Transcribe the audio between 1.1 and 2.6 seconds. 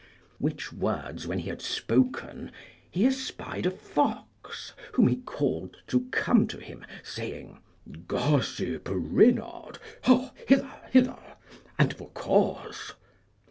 when he had spoken,